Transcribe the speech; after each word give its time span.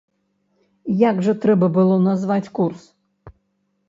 Як 1.09 1.19
жа 1.27 1.35
трэба 1.43 1.67
было 1.75 1.97
назваць 2.07 2.51
курс? 2.61 2.81